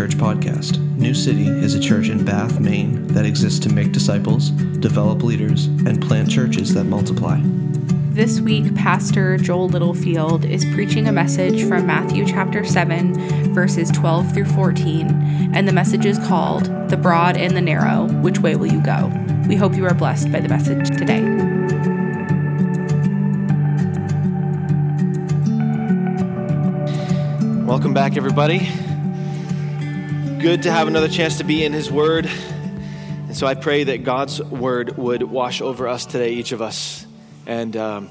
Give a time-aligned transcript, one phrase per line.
[0.00, 0.78] Church podcast.
[0.96, 5.66] New City is a church in Bath, Maine that exists to make disciples, develop leaders,
[5.66, 7.38] and plant churches that multiply.
[8.14, 14.32] This week, Pastor Joel Littlefield is preaching a message from Matthew chapter 7, verses 12
[14.32, 18.72] through 14, and the message is called The Broad and the Narrow Which Way Will
[18.72, 19.12] You Go?
[19.48, 21.20] We hope you are blessed by the message today.
[27.66, 28.89] Welcome back, everybody.
[30.40, 32.24] Good to have another chance to be in His Word.
[32.24, 37.06] And so I pray that God's Word would wash over us today, each of us.
[37.44, 38.08] And um,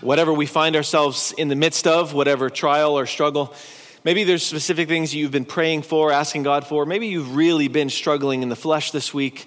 [0.00, 3.54] whatever we find ourselves in the midst of, whatever trial or struggle,
[4.04, 6.86] maybe there's specific things you've been praying for, asking God for.
[6.86, 9.46] Maybe you've really been struggling in the flesh this week.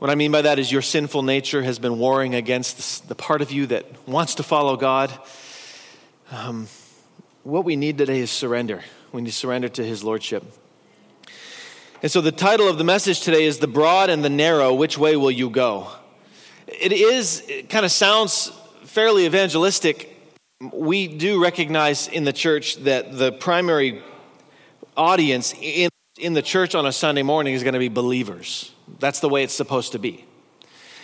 [0.00, 3.42] What I mean by that is your sinful nature has been warring against the part
[3.42, 5.16] of you that wants to follow God.
[6.32, 6.66] Um,
[7.44, 8.82] what we need today is surrender.
[9.12, 10.42] We need to surrender to His Lordship.
[12.02, 14.96] And so the title of the message today is The Broad and the Narrow Which
[14.96, 15.88] Way Will You Go?
[16.66, 18.50] It is, it kind of sounds
[18.84, 20.08] fairly evangelistic.
[20.72, 24.02] We do recognize in the church that the primary
[24.96, 28.72] audience in, in the church on a Sunday morning is going to be believers.
[28.98, 30.24] That's the way it's supposed to be.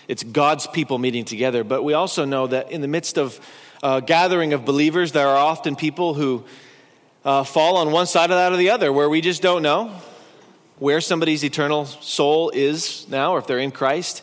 [0.08, 1.62] It's God's people meeting together.
[1.62, 3.39] But we also know that in the midst of
[3.83, 6.44] a gathering of believers, there are often people who
[7.22, 9.92] uh, fall on one side of that or the other, where we just don't know
[10.78, 14.22] where somebody's eternal soul is now, or if they're in Christ.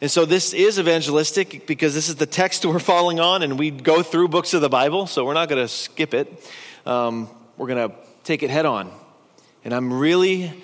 [0.00, 3.70] And so this is evangelistic because this is the text we're following on, and we
[3.70, 6.50] go through books of the Bible, so we're not going to skip it.
[6.86, 8.90] Um, we're going to take it head on.
[9.64, 10.62] And I'm really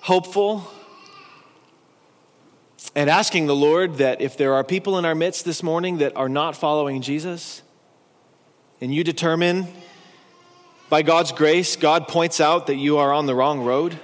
[0.00, 0.70] hopeful
[2.94, 6.16] and asking the Lord that if there are people in our midst this morning that
[6.16, 7.62] are not following Jesus,
[8.80, 9.68] and you determine
[10.88, 13.98] by God's grace, God points out that you are on the wrong road,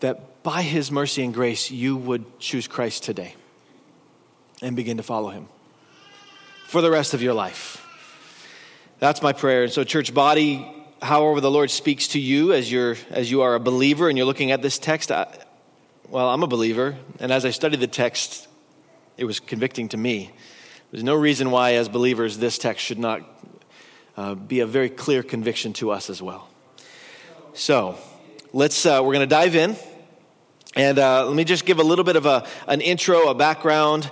[0.00, 3.34] that by His mercy and grace, you would choose Christ today
[4.62, 5.48] and begin to follow Him
[6.66, 7.82] for the rest of your life.
[8.98, 9.64] That's my prayer.
[9.64, 10.66] And so, church body,
[11.02, 14.26] however the Lord speaks to you as you're as you are a believer and you're
[14.26, 15.26] looking at this text, I,
[16.08, 18.48] well, I'm a believer, and as I studied the text,
[19.16, 20.30] it was convicting to me.
[20.90, 23.22] There's no reason why, as believers, this text should not
[24.16, 26.48] uh, be a very clear conviction to us as well.
[27.54, 27.98] So,
[28.52, 29.76] let's uh, we're going to dive in,
[30.74, 34.10] and uh, let me just give a little bit of a, an intro, a background.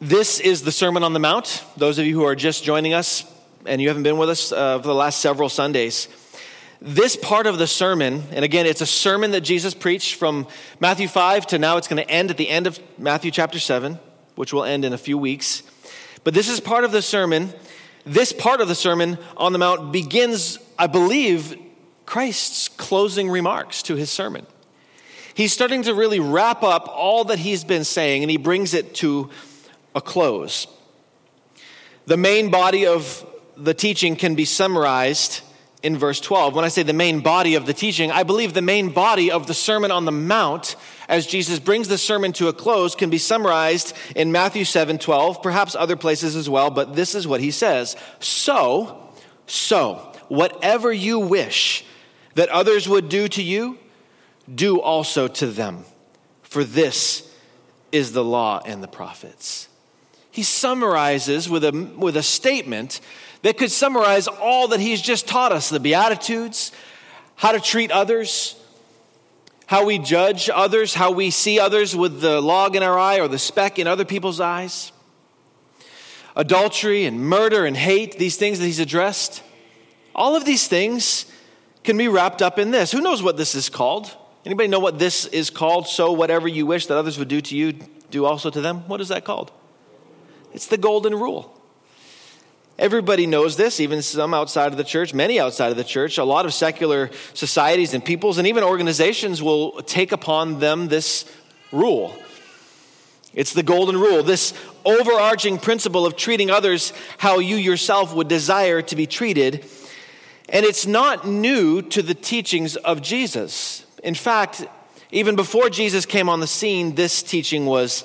[0.00, 1.64] This is the Sermon on the Mount.
[1.76, 3.24] Those of you who are just joining us
[3.66, 6.08] and you haven't been with us uh, for the last several Sundays.
[6.80, 10.46] This part of the sermon, and again, it's a sermon that Jesus preached from
[10.80, 13.98] Matthew 5 to now it's going to end at the end of Matthew chapter 7,
[14.34, 15.62] which will end in a few weeks.
[16.24, 17.52] But this is part of the sermon.
[18.06, 21.54] This part of the Sermon on the Mount begins, I believe,
[22.10, 24.44] Christ's closing remarks to his sermon.
[25.32, 28.96] He's starting to really wrap up all that he's been saying, and he brings it
[28.96, 29.30] to
[29.94, 30.66] a close.
[32.06, 33.24] The main body of
[33.56, 35.42] the teaching can be summarized
[35.84, 36.52] in verse 12.
[36.52, 39.46] When I say the main body of the teaching, I believe the main body of
[39.46, 40.74] the Sermon on the Mount,
[41.08, 45.44] as Jesus brings the sermon to a close, can be summarized in Matthew 7 12,
[45.44, 47.94] perhaps other places as well, but this is what he says.
[48.18, 49.12] So,
[49.46, 51.84] so, whatever you wish
[52.34, 53.78] that others would do to you,
[54.52, 55.84] do also to them.
[56.42, 57.32] For this
[57.92, 59.68] is the law and the prophets.
[60.30, 63.00] He summarizes with a, with a statement
[63.42, 66.72] that could summarize all that he's just taught us the Beatitudes,
[67.36, 68.56] how to treat others,
[69.66, 73.28] how we judge others, how we see others with the log in our eye or
[73.28, 74.92] the speck in other people's eyes,
[76.36, 79.42] adultery and murder and hate, these things that he's addressed.
[80.14, 81.26] All of these things
[81.84, 82.92] can be wrapped up in this.
[82.92, 84.14] Who knows what this is called?
[84.44, 85.86] Anybody know what this is called?
[85.86, 87.74] So, whatever you wish that others would do to you,
[88.10, 88.88] do also to them.
[88.88, 89.52] What is that called?
[90.52, 91.56] It's the golden rule.
[92.78, 96.16] Everybody knows this, even some outside of the church, many outside of the church.
[96.16, 101.30] A lot of secular societies and peoples and even organizations will take upon them this
[101.72, 102.16] rule.
[103.34, 104.54] It's the golden rule, this
[104.84, 109.64] overarching principle of treating others how you yourself would desire to be treated.
[110.50, 113.86] And it's not new to the teachings of Jesus.
[114.02, 114.66] In fact,
[115.12, 118.04] even before Jesus came on the scene, this teaching was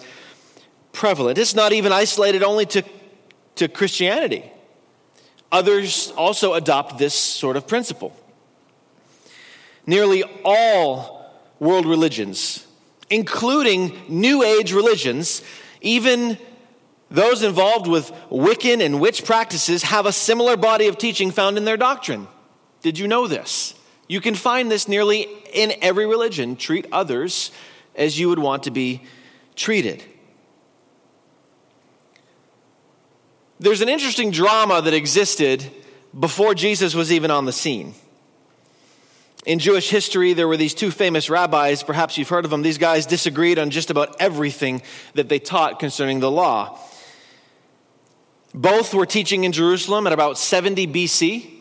[0.91, 1.39] prevalent.
[1.39, 2.83] It's not even isolated only to,
[3.55, 4.43] to Christianity.
[5.51, 8.15] Others also adopt this sort of principle.
[9.87, 12.65] Nearly all world religions,
[13.09, 15.41] including New Age religions,
[15.81, 16.37] even
[17.09, 21.65] those involved with Wiccan and witch practices, have a similar body of teaching found in
[21.65, 22.27] their doctrine.
[22.85, 23.73] Did you know this?
[24.07, 26.55] You can find this nearly in every religion.
[26.55, 27.49] Treat others
[27.95, 29.01] as you would want to be
[29.55, 30.03] treated.
[33.59, 35.65] There's an interesting drama that existed
[36.17, 37.95] before Jesus was even on the scene.
[39.47, 41.81] In Jewish history, there were these two famous rabbis.
[41.81, 42.61] Perhaps you've heard of them.
[42.61, 44.83] These guys disagreed on just about everything
[45.15, 46.77] that they taught concerning the law.
[48.53, 51.54] Both were teaching in Jerusalem at about 70 BC.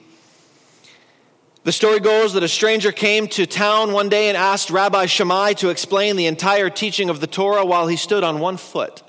[1.64, 5.54] The story goes that a stranger came to town one day and asked Rabbi Shammai
[5.54, 9.02] to explain the entire teaching of the Torah while he stood on one foot.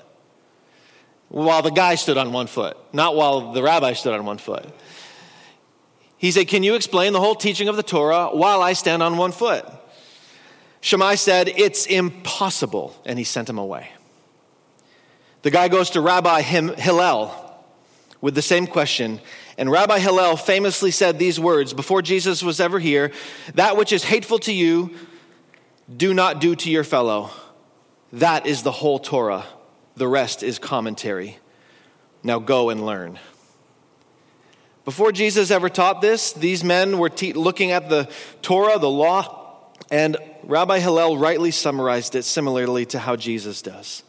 [1.28, 4.64] While the guy stood on one foot, not while the rabbi stood on one foot.
[6.16, 9.18] He said, Can you explain the whole teaching of the Torah while I stand on
[9.18, 9.66] one foot?
[10.80, 13.90] Shammai said, It's impossible, and he sent him away.
[15.42, 17.45] The guy goes to Rabbi Hillel
[18.26, 19.20] with the same question,
[19.56, 23.12] and Rabbi Hillel famously said these words before Jesus was ever here
[23.54, 24.90] That which is hateful to you,
[25.96, 27.30] do not do to your fellow.
[28.14, 29.46] That is the whole Torah.
[29.94, 31.38] The rest is commentary.
[32.24, 33.20] Now go and learn.
[34.84, 38.10] Before Jesus ever taught this, these men were te- looking at the
[38.42, 44.02] Torah, the law, and Rabbi Hillel rightly summarized it similarly to how Jesus does.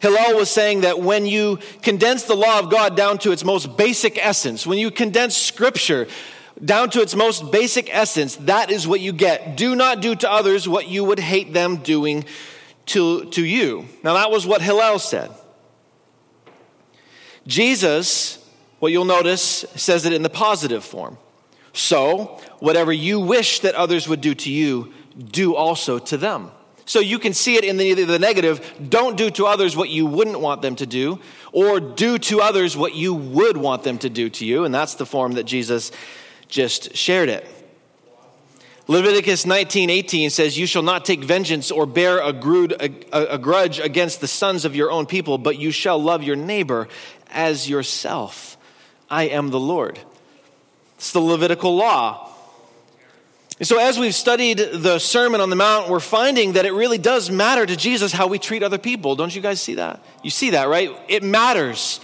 [0.00, 3.76] Hillel was saying that when you condense the law of God down to its most
[3.76, 6.06] basic essence, when you condense scripture
[6.64, 9.56] down to its most basic essence, that is what you get.
[9.56, 12.24] Do not do to others what you would hate them doing
[12.86, 13.86] to, to you.
[14.02, 15.30] Now, that was what Hillel said.
[17.46, 18.42] Jesus
[18.78, 21.18] what you'll notice says it in the positive form.
[21.72, 26.50] So, whatever you wish that others would do to you, do also to them.
[26.86, 28.74] So you can see it in the, the negative.
[28.88, 31.18] Don't do to others what you wouldn't want them to do,
[31.52, 34.64] or do to others what you would want them to do to you.
[34.64, 35.90] And that's the form that Jesus
[36.48, 37.44] just shared it.
[38.88, 43.80] Leviticus 19:18 says, "You shall not take vengeance or bear a, grude, a, a grudge
[43.80, 46.86] against the sons of your own people, but you shall love your neighbor
[47.32, 48.56] as yourself."
[49.10, 49.98] I am the Lord.
[50.98, 52.25] It's the Levitical law.
[53.62, 57.30] So, as we've studied the Sermon on the Mount, we're finding that it really does
[57.30, 59.16] matter to Jesus how we treat other people.
[59.16, 60.04] Don't you guys see that?
[60.22, 60.90] You see that, right?
[61.08, 62.00] It matters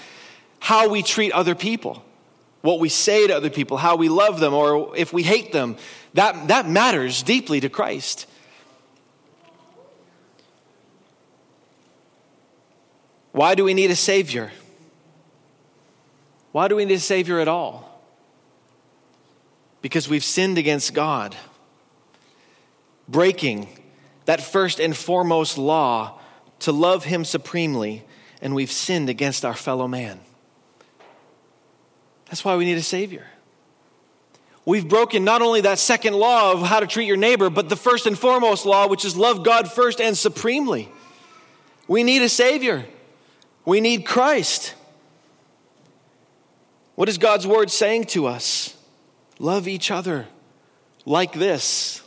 [0.61, 2.03] how we treat other people,
[2.63, 5.77] what we say to other people, how we love them, or if we hate them.
[6.15, 8.27] That, that matters deeply to Christ.
[13.33, 14.53] Why do we need a Savior?
[16.53, 17.92] Why do we need a Savior at all?
[19.83, 21.37] Because we've sinned against God,
[23.09, 23.69] breaking
[24.25, 26.21] that first and foremost law
[26.61, 28.05] to love Him supremely,
[28.41, 30.21] and we've sinned against our fellow man.
[32.27, 33.27] That's why we need a Savior.
[34.65, 37.77] We've broken not only that second law of how to treat your neighbor, but the
[37.77, 40.89] first and foremost law, which is love God first and supremely.
[41.89, 42.87] We need a Savior.
[43.65, 44.75] We need Christ.
[46.95, 48.77] What is God's word saying to us?
[49.43, 50.29] Love each other
[51.05, 52.01] like this.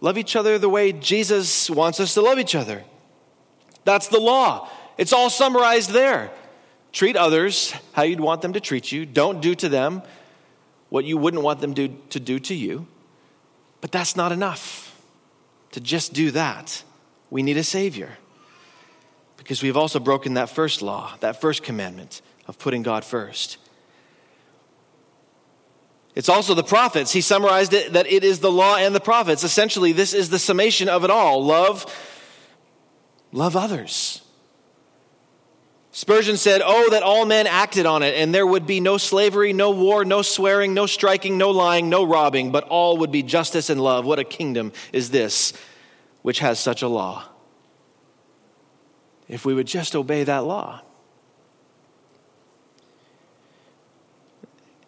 [0.00, 2.82] Love each other the way Jesus wants us to love each other.
[3.84, 4.68] That's the law.
[4.98, 6.32] It's all summarized there.
[6.90, 9.06] Treat others how you'd want them to treat you.
[9.06, 10.02] Don't do to them
[10.88, 12.88] what you wouldn't want them to, to do to you.
[13.80, 15.00] But that's not enough
[15.70, 16.82] to just do that.
[17.30, 18.10] We need a Savior
[19.36, 23.58] because we've also broken that first law, that first commandment of putting God first.
[26.14, 27.12] It's also the prophets.
[27.12, 29.42] He summarized it that it is the law and the prophets.
[29.42, 31.44] Essentially, this is the summation of it all.
[31.44, 31.86] Love,
[33.32, 34.22] love others.
[35.90, 39.52] Spurgeon said, Oh, that all men acted on it, and there would be no slavery,
[39.52, 43.70] no war, no swearing, no striking, no lying, no robbing, but all would be justice
[43.70, 44.04] and love.
[44.04, 45.52] What a kingdom is this
[46.22, 47.24] which has such a law?
[49.28, 50.82] If we would just obey that law.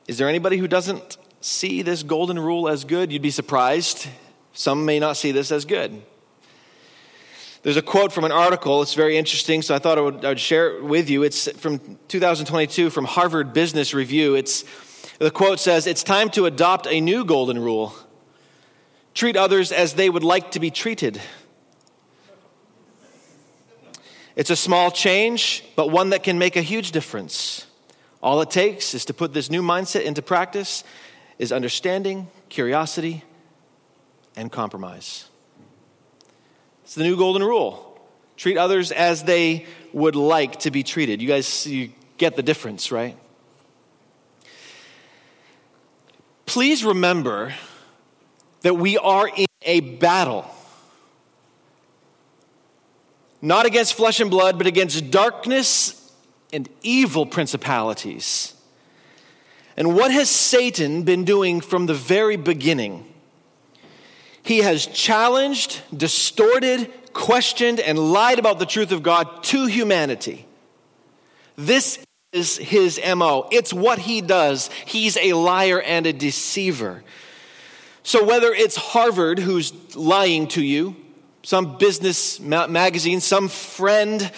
[0.06, 3.12] Is there anybody who doesn't see this golden rule as good?
[3.12, 4.08] You'd be surprised.
[4.52, 6.02] Some may not see this as good.
[7.62, 8.82] There's a quote from an article.
[8.82, 11.24] It's very interesting, so I thought I would, I would share it with you.
[11.24, 14.36] It's from 2022 from Harvard Business Review.
[14.36, 14.64] It's,
[15.18, 17.94] the quote says, It's time to adopt a new golden rule
[19.16, 21.20] treat others as they would like to be treated.
[24.36, 27.66] It's a small change, but one that can make a huge difference.
[28.26, 30.82] All it takes is to put this new mindset into practice
[31.38, 33.22] is understanding, curiosity,
[34.34, 35.26] and compromise.
[36.82, 38.00] It's the new golden rule.
[38.36, 41.22] Treat others as they would like to be treated.
[41.22, 43.16] You guys you get the difference, right?
[46.46, 47.54] Please remember
[48.62, 50.50] that we are in a battle.
[53.40, 56.05] Not against flesh and blood, but against darkness
[56.56, 58.54] and evil principalities.
[59.76, 63.06] And what has Satan been doing from the very beginning?
[64.42, 70.46] He has challenged, distorted, questioned, and lied about the truth of God to humanity.
[71.56, 71.98] This
[72.32, 73.48] is his MO.
[73.52, 74.70] It's what he does.
[74.86, 77.04] He's a liar and a deceiver.
[78.02, 80.96] So, whether it's Harvard who's lying to you,
[81.42, 84.30] some business ma- magazine, some friend,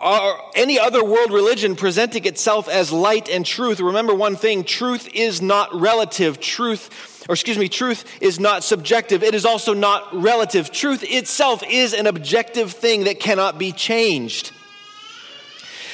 [0.00, 5.08] or any other world religion presenting itself as light and truth, remember one thing truth
[5.12, 6.40] is not relative.
[6.40, 9.22] Truth, or excuse me, truth is not subjective.
[9.22, 10.72] It is also not relative.
[10.72, 14.52] Truth itself is an objective thing that cannot be changed.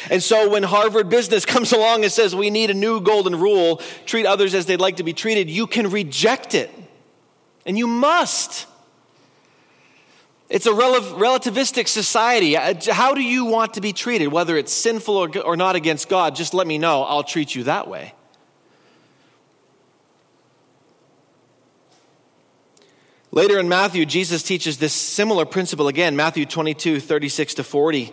[0.09, 3.81] And so when Harvard Business comes along and says we need a new golden rule,
[4.05, 6.71] treat others as they'd like to be treated, you can reject it.
[7.65, 8.67] And you must.
[10.49, 12.57] It's a rel- relativistic society.
[12.57, 16.09] Uh, how do you want to be treated, whether it's sinful or, or not against
[16.09, 16.37] God?
[16.37, 17.03] Just let me know.
[17.03, 18.15] I'll treat you that way.
[23.33, 28.13] Later in Matthew, Jesus teaches this similar principle again, Matthew 22, 36 to 40.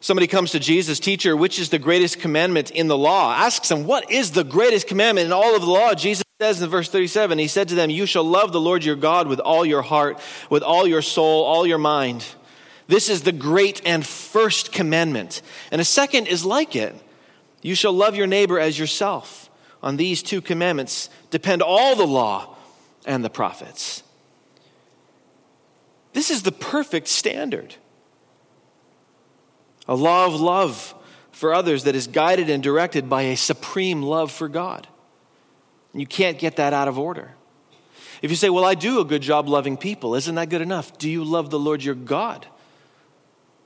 [0.00, 3.32] Somebody comes to Jesus, teacher, which is the greatest commandment in the law?
[3.32, 5.94] Asks him, what is the greatest commandment in all of the law?
[5.94, 8.94] Jesus says in verse 37, he said to them, You shall love the Lord your
[8.94, 12.24] God with all your heart, with all your soul, all your mind.
[12.86, 15.42] This is the great and first commandment.
[15.72, 16.94] And a second is like it
[17.60, 19.50] You shall love your neighbor as yourself.
[19.82, 22.54] On these two commandments depend all the law
[23.04, 24.04] and the prophets.
[26.12, 27.74] This is the perfect standard.
[29.88, 30.94] A law of love
[31.32, 34.86] for others that is guided and directed by a supreme love for God.
[35.94, 37.32] You can't get that out of order.
[38.22, 40.98] If you say, Well, I do a good job loving people, isn't that good enough?
[40.98, 42.46] Do you love the Lord your God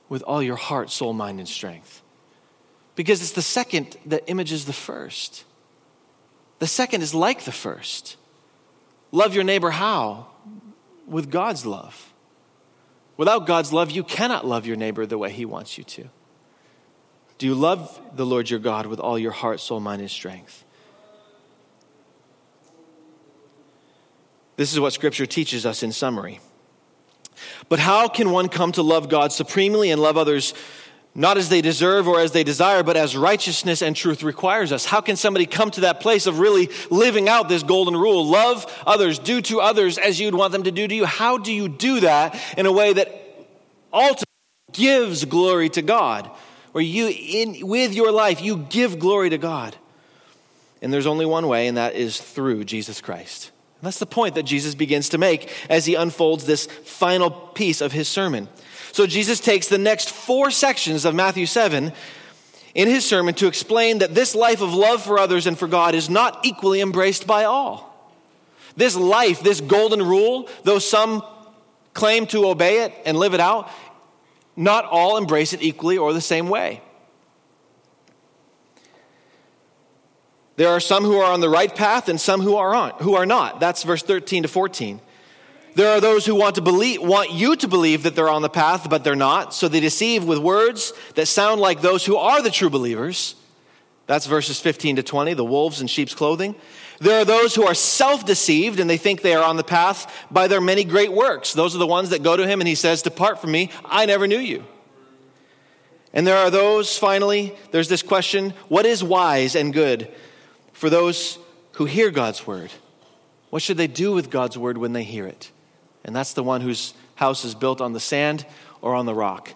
[0.09, 2.01] with all your heart, soul, mind, and strength?
[2.95, 5.45] Because it's the second that images the first.
[6.59, 8.17] The second is like the first.
[9.11, 10.27] Love your neighbor how?
[11.07, 12.13] With God's love.
[13.17, 16.09] Without God's love, you cannot love your neighbor the way he wants you to.
[17.37, 20.62] Do you love the Lord your God with all your heart, soul, mind, and strength?
[24.55, 26.39] This is what Scripture teaches us in summary.
[27.69, 30.53] But how can one come to love God supremely and love others
[31.15, 34.85] not as they deserve or as they desire, but as righteousness and truth requires us?
[34.85, 38.25] How can somebody come to that place of really living out this golden rule?
[38.25, 41.05] Love others, do to others as you'd want them to do to you.
[41.05, 43.09] How do you do that in a way that
[43.91, 44.25] ultimately
[44.71, 46.29] gives glory to God?
[46.71, 49.75] Where you, in, with your life, you give glory to God.
[50.81, 53.51] And there's only one way, and that is through Jesus Christ.
[53.83, 57.91] That's the point that Jesus begins to make as he unfolds this final piece of
[57.91, 58.47] his sermon.
[58.93, 61.91] So Jesus takes the next four sections of Matthew 7
[62.73, 65.95] in his sermon to explain that this life of love for others and for God
[65.95, 67.91] is not equally embraced by all.
[68.77, 71.21] This life, this golden rule, though some
[71.93, 73.69] claim to obey it and live it out,
[74.55, 76.81] not all embrace it equally or the same way.
[80.55, 83.15] There are some who are on the right path and some who are on, who
[83.15, 83.59] are not.
[83.59, 85.01] That's verse 13 to 14.
[85.75, 88.49] There are those who want to believe want you to believe that they're on the
[88.49, 92.43] path but they're not, so they deceive with words that sound like those who are
[92.43, 93.33] the true believers.
[94.05, 96.55] That's verses 15 to 20, the wolves in sheep's clothing.
[96.99, 100.47] There are those who are self-deceived and they think they are on the path by
[100.47, 101.53] their many great works.
[101.53, 104.05] Those are the ones that go to him and he says, "Depart from me, I
[104.05, 104.65] never knew you."
[106.13, 110.07] And there are those finally, there's this question, what is wise and good?
[110.83, 111.39] For those
[111.75, 112.69] who hear God's word.
[113.51, 115.49] What should they do with God's word when they hear it?
[116.03, 118.45] And that's the one whose house is built on the sand
[118.81, 119.53] or on the rock.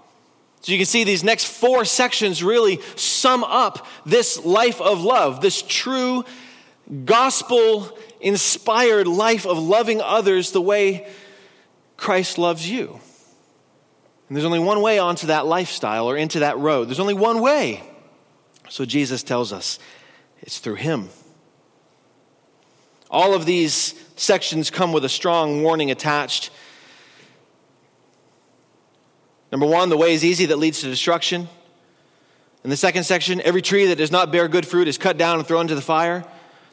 [0.62, 5.42] So you can see these next four sections really sum up this life of love,
[5.42, 6.24] this true
[7.04, 11.10] gospel inspired life of loving others the way
[11.98, 13.02] Christ loves you.
[14.30, 16.88] And there's only one way onto that lifestyle or into that road.
[16.88, 17.84] There's only one way.
[18.70, 19.78] So Jesus tells us
[20.42, 21.10] it's through Him.
[23.10, 26.50] All of these sections come with a strong warning attached.
[29.52, 31.48] Number one, the way is easy that leads to destruction.
[32.64, 35.40] In the second section, every tree that does not bear good fruit is cut down
[35.40, 36.26] and thrown into the fire.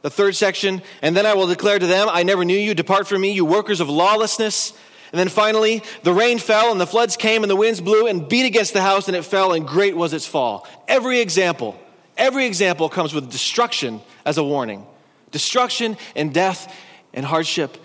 [0.02, 3.06] The third section, and then I will declare to them, I never knew you, depart
[3.06, 4.72] from me, you workers of lawlessness.
[5.12, 8.28] And then finally, the rain fell and the floods came and the winds blew and
[8.28, 10.66] beat against the house and it fell and great was its fall.
[10.88, 11.78] Every example
[12.16, 14.86] Every example comes with destruction as a warning
[15.34, 16.72] destruction and death
[17.12, 17.76] and hardship,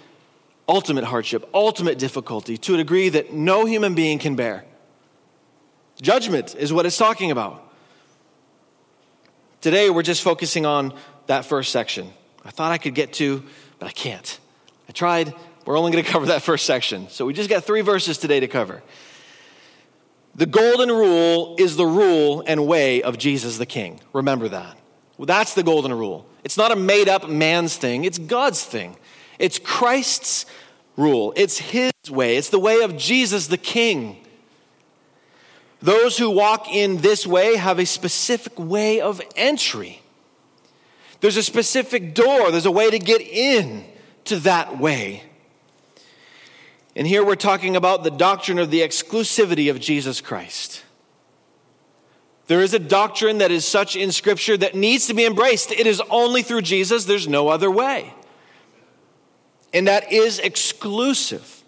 [0.68, 4.64] ultimate hardship, ultimate difficulty, to a degree that no human being can bear.
[6.00, 7.66] Judgment is what it's talking about.
[9.62, 10.94] Today, we're just focusing on
[11.26, 12.14] that first section.
[12.46, 13.44] I thought I could get to,
[13.80, 14.40] but I can't.
[14.88, 15.34] I tried.
[15.66, 17.10] We're only going to cover that first section.
[17.10, 18.84] So we just got three verses today to cover.
[20.36, 24.00] The golden rule is the rule and way of Jesus the King.
[24.14, 24.78] Remember that.
[25.18, 26.29] Well, that's the golden rule.
[26.44, 28.96] It's not a made up man's thing, it's God's thing.
[29.38, 30.46] It's Christ's
[30.98, 34.18] rule, it's His way, it's the way of Jesus the King.
[35.82, 40.02] Those who walk in this way have a specific way of entry.
[41.22, 43.86] There's a specific door, there's a way to get in
[44.26, 45.24] to that way.
[46.96, 50.84] And here we're talking about the doctrine of the exclusivity of Jesus Christ.
[52.50, 55.72] There is a doctrine that is such in Scripture that needs to be embraced.
[55.72, 58.12] It is only through Jesus, there's no other way.
[59.72, 61.64] And that is exclusive.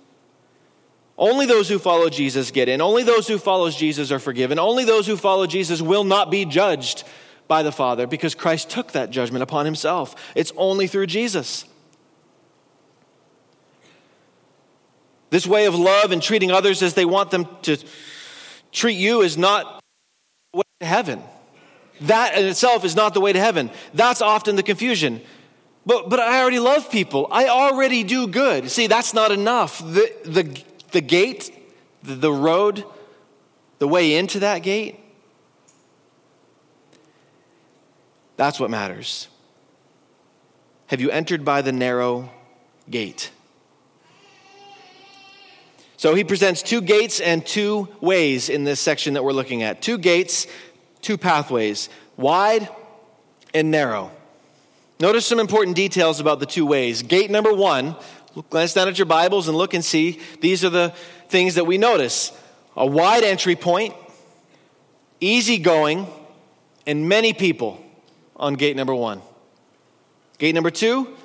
[1.20, 2.82] Only those who follow Jesus get in.
[2.82, 4.58] Only those who follow Jesus are forgiven.
[4.58, 7.04] Only those who follow Jesus will not be judged
[7.48, 10.16] by the Father because Christ took that judgment upon himself.
[10.34, 11.66] It's only through Jesus.
[15.30, 17.78] This way of love and treating others as they want them to
[18.72, 19.81] treat you is not
[20.82, 21.24] to heaven.
[22.02, 23.70] That in itself is not the way to heaven.
[23.94, 25.22] That's often the confusion.
[25.86, 27.28] But, but I already love people.
[27.32, 28.70] I already do good.
[28.70, 29.80] See, that's not enough.
[29.80, 31.52] The, the, the gate,
[32.04, 32.84] the road,
[33.80, 35.00] the way into that gate,
[38.38, 39.28] that's what matters.
[40.88, 42.30] Have you entered by the narrow
[42.90, 43.32] gate?
[45.98, 49.84] So he presents two gates and two ways in this section that we're looking at.
[49.84, 50.48] Two gates,
[51.02, 52.70] two pathways, wide
[53.54, 54.12] and narrow.
[55.00, 57.02] Notice some important details about the two ways.
[57.02, 57.96] Gate number one
[58.50, 60.20] glance down at your Bibles and look and see.
[60.40, 60.94] These are the
[61.30, 62.32] things that we notice
[62.78, 63.94] a wide entry point,
[65.20, 66.08] easy going,
[66.88, 67.84] and many people
[68.36, 69.22] on gate number one.
[70.38, 71.16] Gate number two,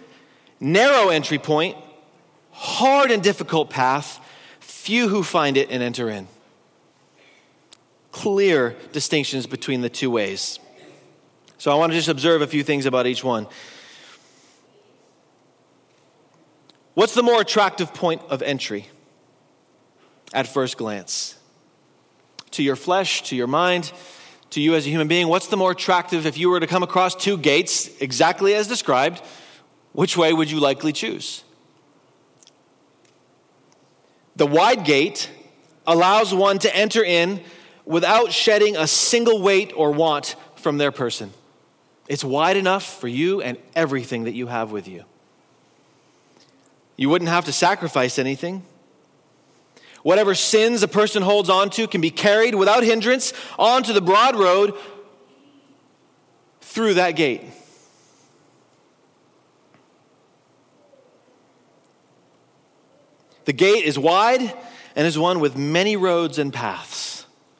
[0.59, 1.77] narrow entry point,
[2.51, 4.21] hard and difficult path,
[4.61, 6.27] few who find it and enter in.
[8.17, 10.59] Clear distinctions between the two ways.
[11.59, 13.47] So I want to just observe a few things about each one.
[16.95, 18.87] What's the more attractive point of entry
[20.33, 21.37] at first glance?
[22.53, 23.93] To your flesh, to your mind,
[24.49, 26.83] to you as a human being, what's the more attractive if you were to come
[26.83, 29.21] across two gates exactly as described?
[29.93, 31.45] Which way would you likely choose?
[34.37, 35.29] The wide gate
[35.87, 37.43] allows one to enter in
[37.87, 41.33] without shedding a single weight or want from their person.
[42.09, 45.05] It's wide enough for you and everything that you have with you.
[46.97, 48.65] You wouldn't have to sacrifice anything.
[50.03, 54.37] Whatever sins a person holds on to can be carried without hindrance onto the broad
[54.37, 54.75] road
[56.61, 57.43] through that gate.
[63.47, 64.53] The gate is wide
[64.95, 67.16] and is one with many roads and paths.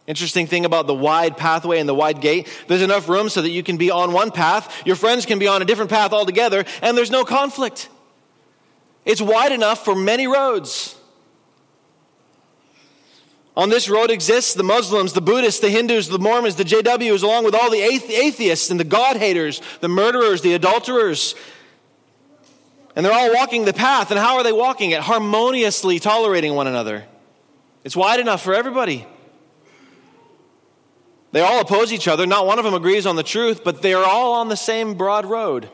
[0.07, 3.51] Interesting thing about the wide pathway and the wide gate, there's enough room so that
[3.51, 6.65] you can be on one path, your friends can be on a different path altogether,
[6.81, 7.89] and there's no conflict.
[9.05, 10.97] It's wide enough for many roads.
[13.57, 17.45] On this road exists the Muslims, the Buddhists, the Hindus, the Mormons, the JWs, along
[17.45, 21.35] with all the atheists and the God haters, the murderers, the adulterers.
[22.95, 24.11] And they're all walking the path.
[24.11, 25.01] And how are they walking it?
[25.01, 27.07] Harmoniously tolerating one another.
[27.83, 29.07] It's wide enough for everybody.
[31.37, 32.25] They all oppose each other.
[32.25, 34.95] Not one of them agrees on the truth, but they are all on the same
[34.95, 35.69] broad road.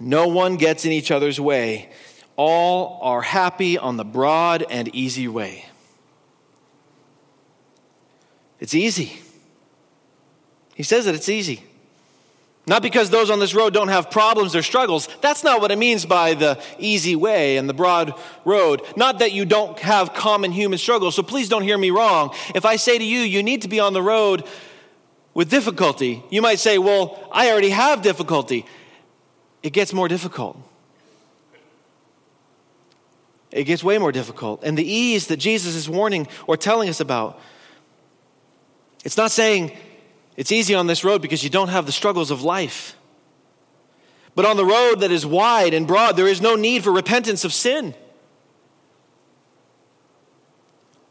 [0.00, 1.90] No one gets in each other's way.
[2.36, 5.66] All are happy on the broad and easy way.
[8.58, 9.20] It's easy.
[10.74, 11.64] He says that it's easy.
[12.66, 15.08] Not because those on this road don't have problems or struggles.
[15.20, 18.80] That's not what it means by the easy way and the broad road.
[18.96, 21.14] Not that you don't have common human struggles.
[21.14, 22.34] So please don't hear me wrong.
[22.54, 24.48] If I say to you, you need to be on the road
[25.34, 28.64] with difficulty, you might say, well, I already have difficulty
[29.64, 30.58] it gets more difficult.
[33.50, 34.62] It gets way more difficult.
[34.62, 37.40] And the ease that Jesus is warning or telling us about,
[39.04, 39.74] it's not saying
[40.36, 42.96] it's easy on this road because you don't have the struggles of life.
[44.34, 47.44] But on the road that is wide and broad, there is no need for repentance
[47.44, 47.94] of sin.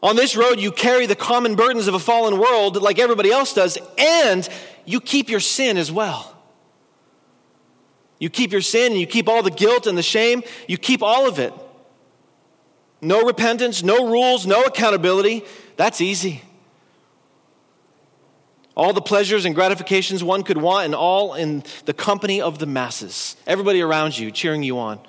[0.01, 3.53] On this road, you carry the common burdens of a fallen world like everybody else
[3.53, 4.47] does, and
[4.85, 6.35] you keep your sin as well.
[8.19, 11.01] You keep your sin and you keep all the guilt and the shame, you keep
[11.01, 11.53] all of it.
[13.01, 15.43] No repentance, no rules, no accountability.
[15.75, 16.41] That's easy.
[18.75, 22.65] All the pleasures and gratifications one could want, and all in the company of the
[22.65, 23.35] masses.
[23.45, 24.99] Everybody around you cheering you on.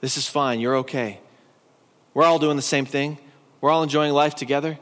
[0.00, 0.60] This is fine.
[0.60, 1.20] You're okay.
[2.14, 3.18] We're all doing the same thing.
[3.60, 4.78] We're all enjoying life together.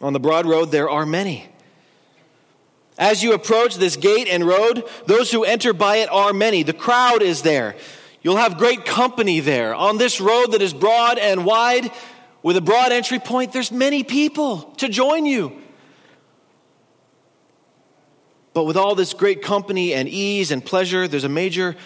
[0.00, 1.48] On the broad road, there are many.
[2.98, 6.62] As you approach this gate and road, those who enter by it are many.
[6.62, 7.74] The crowd is there.
[8.22, 9.74] You'll have great company there.
[9.74, 11.90] On this road that is broad and wide,
[12.42, 15.60] with a broad entry point, there's many people to join you.
[18.52, 21.76] But with all this great company and ease and pleasure, there's a major,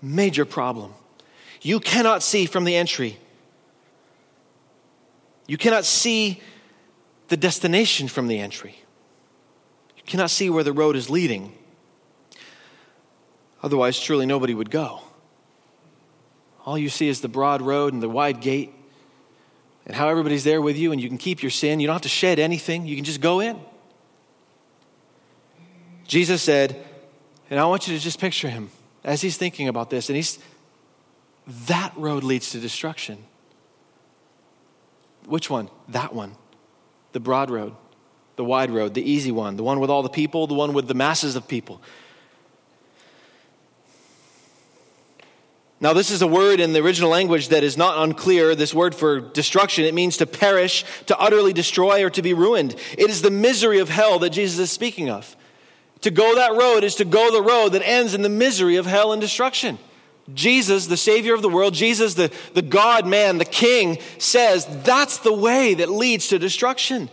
[0.00, 0.94] major problem.
[1.62, 3.18] You cannot see from the entry.
[5.46, 6.40] You cannot see
[7.28, 8.76] the destination from the entry.
[9.96, 11.52] You cannot see where the road is leading.
[13.62, 15.00] Otherwise, truly nobody would go.
[16.64, 18.72] All you see is the broad road and the wide gate,
[19.86, 21.80] and how everybody's there with you, and you can keep your sin.
[21.80, 23.58] You don't have to shed anything, you can just go in.
[26.06, 26.84] Jesus said,
[27.50, 28.70] and I want you to just picture him
[29.04, 30.38] as he's thinking about this, and he's
[31.66, 33.18] that road leads to destruction.
[35.26, 35.70] Which one?
[35.88, 36.36] That one.
[37.12, 37.74] The broad road,
[38.36, 40.86] the wide road, the easy one, the one with all the people, the one with
[40.86, 41.80] the masses of people.
[45.78, 48.54] Now, this is a word in the original language that is not unclear.
[48.54, 52.74] This word for destruction, it means to perish, to utterly destroy, or to be ruined.
[52.96, 55.36] It is the misery of hell that Jesus is speaking of.
[56.00, 58.86] To go that road is to go the road that ends in the misery of
[58.86, 59.78] hell and destruction.
[60.32, 65.18] Jesus, the Savior of the world, Jesus, the, the God man, the King, says that's
[65.18, 67.10] the way that leads to destruction.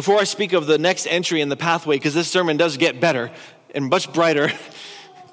[0.00, 3.00] Before I speak of the next entry in the pathway, because this sermon does get
[3.02, 3.30] better
[3.74, 4.50] and much brighter,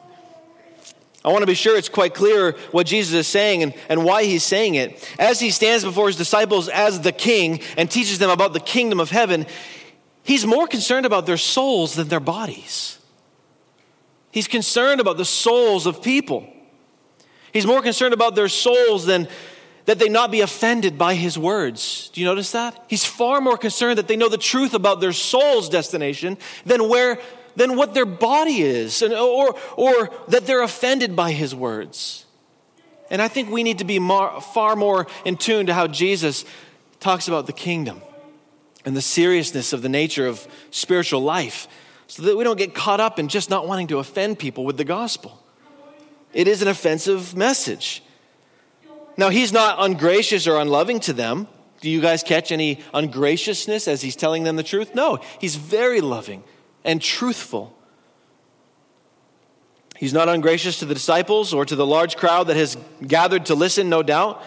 [1.24, 4.26] I want to be sure it's quite clear what Jesus is saying and, and why
[4.26, 5.10] he's saying it.
[5.18, 9.00] As he stands before his disciples as the king and teaches them about the kingdom
[9.00, 9.46] of heaven,
[10.24, 13.00] he's more concerned about their souls than their bodies.
[14.32, 16.46] He's concerned about the souls of people.
[17.54, 19.30] He's more concerned about their souls than
[19.88, 22.10] that they not be offended by his words.
[22.14, 22.84] Do you notice that?
[22.88, 27.20] He's far more concerned that they know the truth about their soul's destination than where
[27.56, 32.24] than what their body is, and, or, or that they're offended by his words.
[33.10, 36.46] And I think we need to be more, far more in tune to how Jesus
[37.00, 38.04] talks about the kingdom
[38.86, 41.68] and the seriousness of the nature of spiritual life
[42.06, 44.78] so that we don't get caught up in just not wanting to offend people with
[44.78, 45.42] the gospel.
[46.34, 48.04] It is an offensive message.
[49.18, 51.48] Now, he's not ungracious or unloving to them.
[51.82, 54.96] Do you guys catch any ungraciousness as he's telling them the truth?
[54.96, 56.44] No, he's very loving
[56.84, 57.76] and truthful.
[59.96, 63.56] He's not ungracious to the disciples or to the large crowd that has gathered to
[63.56, 64.44] listen, no doubt.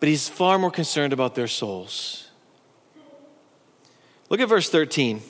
[0.00, 2.28] But he's far more concerned about their souls.
[4.28, 5.22] Look at verse 13.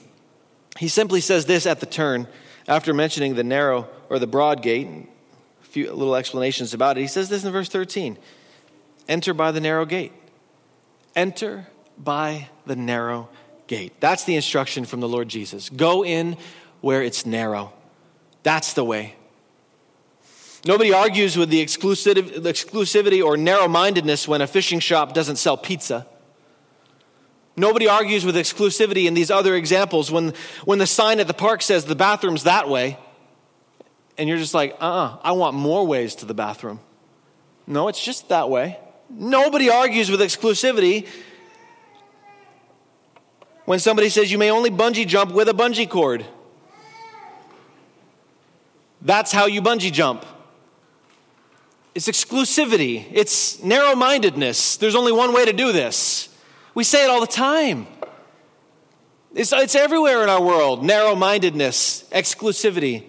[0.78, 2.26] He simply says this at the turn
[2.66, 4.88] after mentioning the narrow or the broad gate
[5.72, 7.00] few little explanations about it.
[7.00, 8.18] He says this in verse 13
[9.08, 10.12] Enter by the narrow gate.
[11.16, 11.66] Enter
[11.98, 13.28] by the narrow
[13.66, 13.92] gate.
[13.98, 15.70] That's the instruction from the Lord Jesus.
[15.70, 16.36] Go in
[16.80, 17.72] where it's narrow.
[18.42, 19.14] That's the way.
[20.64, 26.06] Nobody argues with the exclusivity or narrow mindedness when a fishing shop doesn't sell pizza.
[27.56, 31.62] Nobody argues with exclusivity in these other examples when, when the sign at the park
[31.62, 32.98] says the bathroom's that way
[34.22, 36.78] and you're just like, uh uh-uh, uh I want more ways to the bathroom.
[37.66, 38.78] No, it's just that way.
[39.10, 41.08] Nobody argues with exclusivity
[43.64, 46.24] when somebody says you may only bungee jump with a bungee cord.
[49.00, 50.24] That's how you bungee jump.
[51.92, 54.76] It's exclusivity, it's narrow mindedness.
[54.76, 56.28] There's only one way to do this.
[56.76, 57.88] We say it all the time.
[59.34, 63.08] It's, it's everywhere in our world narrow mindedness, exclusivity.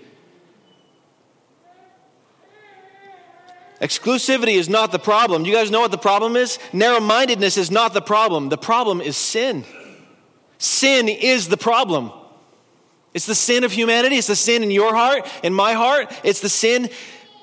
[3.84, 5.46] Exclusivity is not the problem.
[5.46, 6.58] You guys know what the problem is?
[6.72, 8.48] Narrow mindedness is not the problem.
[8.48, 9.66] The problem is sin.
[10.58, 12.10] Sin is the problem.
[13.14, 14.16] It's the sin of humanity.
[14.16, 16.18] It's the sin in your heart, in my heart.
[16.24, 16.90] It's the sin,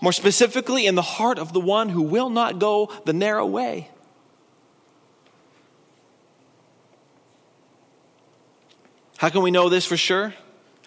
[0.01, 3.91] more specifically, in the heart of the one who will not go the narrow way.
[9.19, 10.33] How can we know this for sure?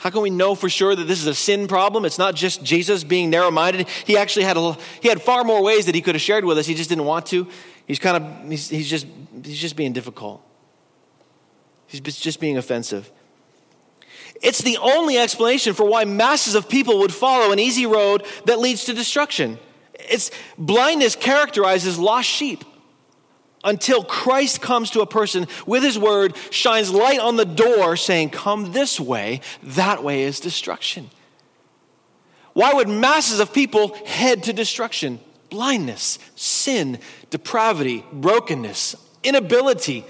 [0.03, 2.03] How can we know for sure that this is a sin problem?
[2.03, 3.87] It's not just Jesus being narrow minded.
[3.87, 6.57] He actually had, a, he had far more ways that he could have shared with
[6.57, 6.65] us.
[6.65, 7.47] He just didn't want to.
[7.87, 9.07] He's kind of, he's, he's, just,
[9.45, 10.45] he's just being difficult.
[11.87, 13.09] He's just being offensive.
[14.41, 18.59] It's the only explanation for why masses of people would follow an easy road that
[18.59, 19.57] leads to destruction.
[19.93, 22.65] It's blindness characterizes lost sheep
[23.63, 28.31] until Christ comes to a person with his word, shines light on the door, saying,
[28.31, 31.09] Come this way, that way is destruction.
[32.53, 35.19] Why would masses of people head to destruction?
[35.49, 36.99] Blindness, sin,
[37.29, 40.05] depravity, brokenness, inability,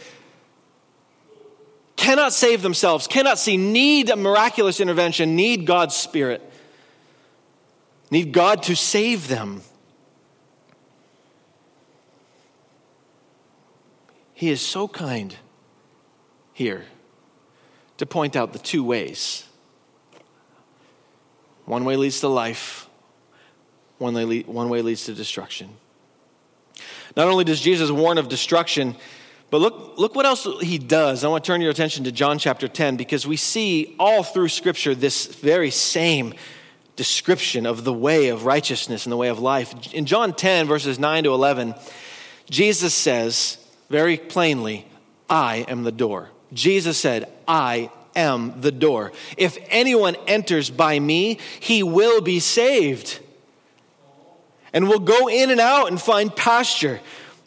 [1.96, 6.42] cannot save themselves, cannot see, need a miraculous intervention, need God's Spirit,
[8.12, 9.62] need God to save them.
[14.44, 15.34] He is so kind
[16.52, 16.84] here
[17.96, 19.48] to point out the two ways.
[21.64, 22.90] One way leads to life,
[24.00, 25.70] one way, one way leads to destruction.
[27.16, 28.98] Not only does Jesus warn of destruction,
[29.50, 31.24] but look, look what else he does.
[31.24, 34.50] I want to turn your attention to John chapter 10 because we see all through
[34.50, 36.34] Scripture this very same
[36.98, 39.94] description of the way of righteousness and the way of life.
[39.94, 41.76] In John 10, verses 9 to 11,
[42.50, 43.58] Jesus says,
[43.90, 44.86] very plainly,
[45.30, 46.30] I am the door.
[46.54, 49.12] Jesus said, I am the door.
[49.38, 53.20] If anyone enters by me, he will be saved
[54.72, 57.00] and will go in and out and find pasture.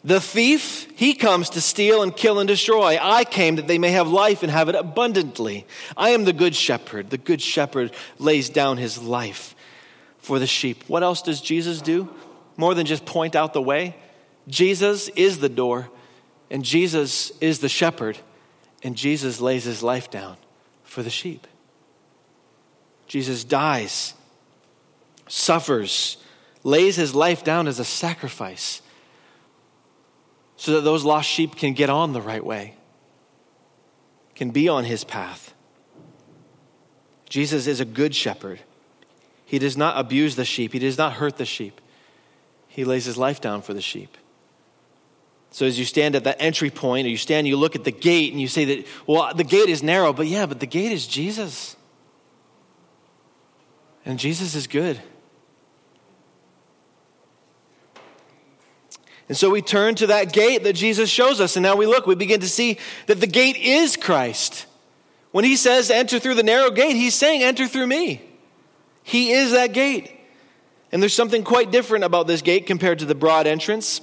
[0.03, 2.97] The thief, he comes to steal and kill and destroy.
[3.01, 5.65] I came that they may have life and have it abundantly.
[5.97, 7.09] I am the good shepherd.
[7.09, 9.55] The good shepherd lays down his life
[10.19, 10.83] for the sheep.
[10.87, 12.09] What else does Jesus do?
[12.55, 13.95] More than just point out the way.
[14.47, 15.89] Jesus is the door.
[16.49, 18.17] And Jesus is the shepherd,
[18.83, 20.37] and Jesus lays his life down
[20.83, 21.45] for the sheep.
[23.07, 24.13] Jesus dies,
[25.27, 26.17] suffers,
[26.63, 28.81] lays his life down as a sacrifice
[30.57, 32.75] so that those lost sheep can get on the right way,
[34.35, 35.53] can be on his path.
[37.29, 38.59] Jesus is a good shepherd.
[39.45, 41.79] He does not abuse the sheep, he does not hurt the sheep.
[42.67, 44.17] He lays his life down for the sheep.
[45.51, 47.91] So as you stand at that entry point, or you stand, you look at the
[47.91, 50.91] gate, and you say that, well, the gate is narrow, but yeah, but the gate
[50.91, 51.75] is Jesus.
[54.05, 55.01] And Jesus is good.
[59.29, 62.07] And so we turn to that gate that Jesus shows us, and now we look,
[62.07, 64.65] we begin to see that the gate is Christ.
[65.31, 68.21] When he says, enter through the narrow gate, he's saying, enter through me.
[69.03, 70.11] He is that gate.
[70.91, 73.99] And there's something quite different about this gate compared to the broad entrance.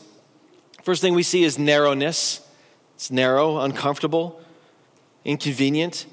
[0.85, 2.47] First thing we see is narrowness.
[2.95, 4.39] It's narrow, uncomfortable,
[5.25, 6.05] inconvenient.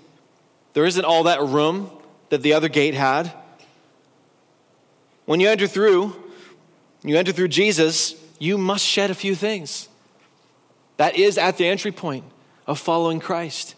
[0.72, 1.92] There isn't all that room
[2.30, 3.34] that the other gate had.
[5.26, 6.16] When you enter through,
[7.04, 9.90] you enter through Jesus, you must shed a few things.
[10.96, 12.24] That is at the entry point
[12.66, 13.76] of following Christ.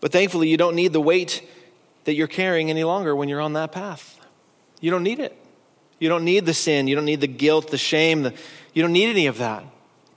[0.00, 1.44] But thankfully, you don't need the weight
[2.04, 4.20] that you're carrying any longer when you're on that path.
[4.80, 5.36] You don't need it.
[6.02, 6.88] You don't need the sin.
[6.88, 8.22] You don't need the guilt, the shame.
[8.22, 8.34] The,
[8.74, 9.62] you don't need any of that.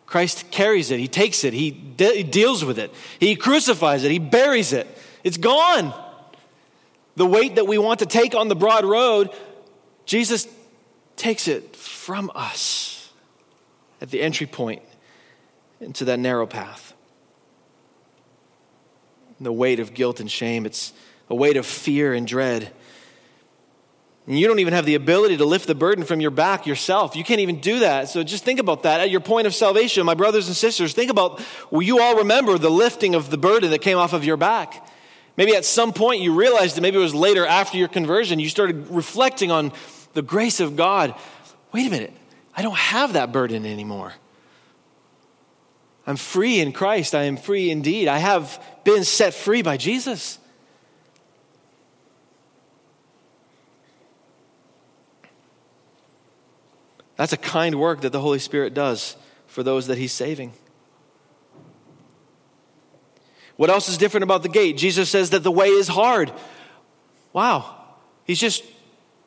[0.08, 1.00] Christ carries it.
[1.00, 1.54] He takes it.
[1.54, 2.92] He, de- he deals with it.
[3.20, 4.10] He crucifies it.
[4.10, 4.88] He buries it.
[5.24, 5.94] It's gone.
[7.18, 9.30] The weight that we want to take on the broad road,
[10.08, 10.48] Jesus
[11.18, 13.14] takes it from us
[14.02, 14.82] at the entry point
[15.80, 16.96] into that narrow path.
[19.40, 20.94] The weight of guilt and shame, it's
[21.30, 22.72] a weight of fear and dread.
[24.28, 27.16] And you don't even have the ability to lift the burden from your back yourself.
[27.16, 28.10] You can't even do that.
[28.10, 29.00] So just think about that.
[29.00, 32.58] At your point of salvation, my brothers and sisters, think about, well, you all remember
[32.58, 34.88] the lifting of the burden that came off of your back.
[35.38, 38.50] Maybe at some point you realized that maybe it was later after your conversion, you
[38.50, 39.74] started reflecting on
[40.14, 41.14] the grace of God.
[41.72, 42.14] Wait a minute,
[42.56, 44.14] I don't have that burden anymore.
[46.08, 47.14] I'm free in Christ.
[47.16, 48.08] I am free indeed.
[48.08, 50.40] I have been set free by Jesus.
[57.16, 59.16] That's a kind work that the Holy Spirit does
[59.48, 60.54] for those that He's saving.
[63.56, 64.78] What else is different about the gate?
[64.78, 66.32] Jesus says that the way is hard.
[67.32, 67.76] Wow.
[68.26, 68.64] He's just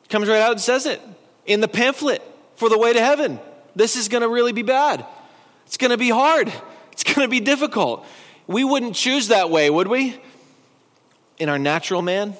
[0.09, 1.01] comes right out and says it
[1.45, 2.21] in the pamphlet
[2.55, 3.39] for the way to heaven.
[3.75, 5.05] This is going to really be bad.
[5.65, 6.51] It's going to be hard.
[6.91, 8.05] It's going to be difficult.
[8.45, 10.19] We wouldn't choose that way, would we?
[11.37, 12.35] In our natural man?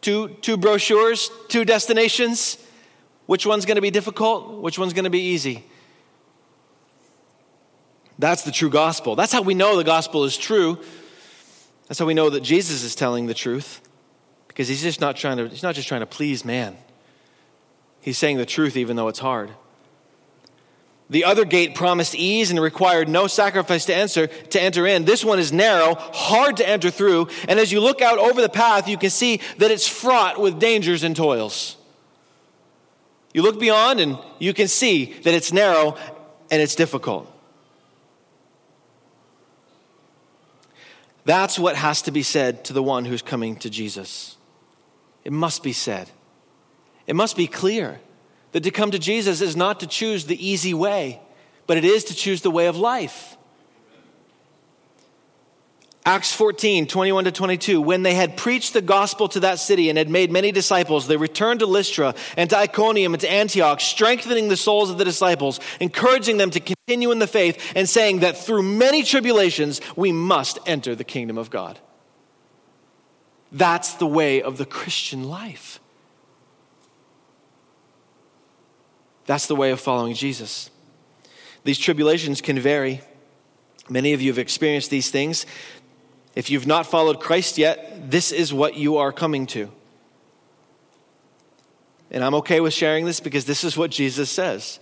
[0.00, 2.58] Two, two brochures, two destinations.
[3.26, 4.60] Which one's going to be difficult?
[4.60, 5.64] Which one's going to be easy?
[8.18, 9.16] That's the true gospel.
[9.16, 10.78] That's how we know the gospel is true.
[11.88, 13.80] That's how we know that Jesus is telling the truth,
[14.48, 16.76] because he's just not trying to, he's not just trying to please man.
[18.00, 19.50] He's saying the truth even though it's hard.
[21.10, 25.04] The other gate promised ease and required no sacrifice to enter, to enter in.
[25.04, 28.48] This one is narrow, hard to enter through, and as you look out over the
[28.48, 31.76] path, you can see that it's fraught with dangers and toils.
[33.32, 35.96] You look beyond and you can see that it's narrow
[36.50, 37.28] and it's difficult.
[41.24, 44.36] That's what has to be said to the one who's coming to Jesus.
[45.24, 46.10] It must be said.
[47.06, 48.00] It must be clear
[48.52, 51.20] that to come to Jesus is not to choose the easy way,
[51.66, 53.36] but it is to choose the way of life.
[56.04, 57.80] Acts 14, 21 to 22.
[57.80, 61.16] When they had preached the gospel to that city and had made many disciples, they
[61.16, 65.60] returned to Lystra and to Iconium and to Antioch, strengthening the souls of the disciples,
[65.78, 70.58] encouraging them to continue in the faith, and saying that through many tribulations we must
[70.66, 71.78] enter the kingdom of God.
[73.52, 75.78] That's the way of the Christian life.
[79.26, 80.68] That's the way of following Jesus.
[81.62, 83.02] These tribulations can vary.
[83.88, 85.46] Many of you have experienced these things.
[86.34, 89.70] If you've not followed Christ yet, this is what you are coming to.
[92.10, 94.80] And I'm okay with sharing this because this is what Jesus says.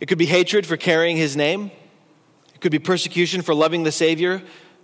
[0.00, 1.70] It could be hatred for carrying his name,
[2.54, 4.42] it could be persecution for loving the Savior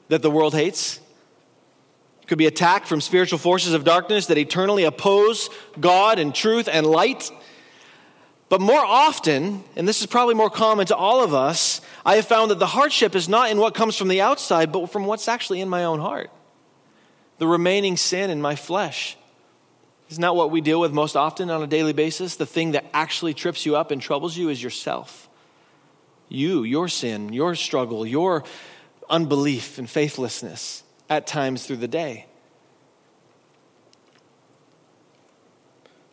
[0.08, 1.00] that the world hates.
[2.22, 6.68] It could be attack from spiritual forces of darkness that eternally oppose God and truth
[6.70, 7.30] and light.
[8.50, 12.26] But more often, and this is probably more common to all of us, I have
[12.26, 15.28] found that the hardship is not in what comes from the outside, but from what's
[15.28, 16.32] actually in my own heart.
[17.38, 19.16] The remaining sin in my flesh.
[20.10, 22.34] Isn't that what we deal with most often on a daily basis?
[22.34, 25.28] The thing that actually trips you up and troubles you is yourself.
[26.28, 28.42] You, your sin, your struggle, your
[29.08, 32.26] unbelief and faithlessness at times through the day.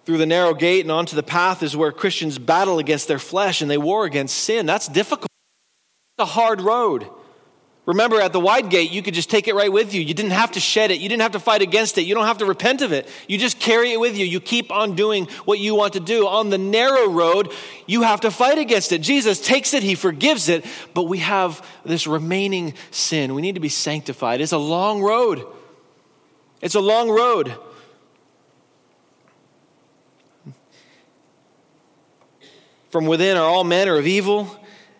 [0.08, 3.62] Through the narrow gate and onto the path is where Christians battle against their flesh
[3.62, 4.66] and they war against sin.
[4.66, 5.28] That's difficult.
[6.18, 7.10] It's a hard road.
[7.86, 10.00] Remember, at the wide gate, you could just take it right with you.
[10.00, 11.02] You didn't have to shed it.
[11.02, 12.04] You didn't have to fight against it.
[12.04, 13.06] You don't have to repent of it.
[13.28, 14.26] You just carry it with you.
[14.26, 16.26] You keep on doing what you want to do.
[16.26, 17.52] On the narrow road,
[17.86, 19.00] you have to fight against it.
[19.00, 23.36] Jesus takes it, He forgives it, but we have this remaining sin.
[23.36, 24.40] We need to be sanctified.
[24.40, 25.46] It's a long road.
[26.62, 27.58] It's a long road.
[32.98, 34.50] From within are all manner of evil,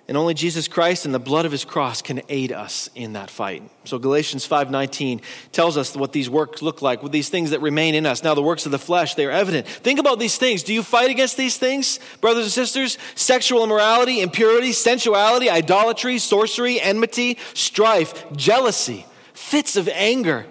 [0.08, 3.32] and only Jesus Christ and the blood of his cross can aid us in that
[3.32, 3.64] fight.
[3.86, 5.20] So Galatians 5:19
[5.52, 8.24] tells us what these works look like, with these things that remain in us.
[8.24, 9.66] Now the works of the flesh, they are evident.
[9.66, 10.62] Think about these things.
[10.62, 13.00] Do you fight against these things, brothers and sisters?
[13.16, 20.46] Sexual immorality, impurity, sensuality, idolatry, sorcery, enmity, strife, jealousy, fits of anger,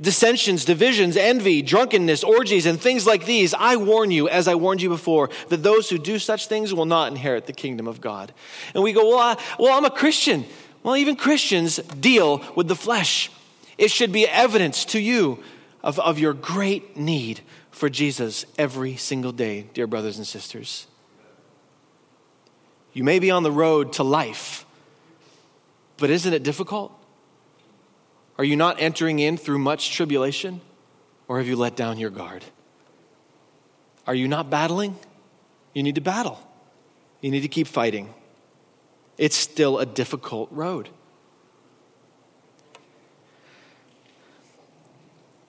[0.00, 4.82] dissensions, divisions, envy, drunkenness, orgies, and things like these, I warn you, as I warned
[4.82, 8.32] you before, that those who do such things will not inherit the kingdom of God.
[8.74, 10.44] And we go, well, I, well, I'm a Christian.
[10.82, 13.30] Well, even Christians deal with the flesh.
[13.78, 15.42] It should be evidence to you
[15.82, 20.86] of, of your great need for Jesus every single day, dear brothers and sisters.
[22.92, 24.64] You may be on the road to life,
[25.98, 26.95] but isn't it difficult?
[28.38, 30.60] Are you not entering in through much tribulation?
[31.28, 32.44] Or have you let down your guard?
[34.06, 34.96] Are you not battling?
[35.74, 36.40] You need to battle.
[37.20, 38.14] You need to keep fighting.
[39.18, 40.88] It's still a difficult road.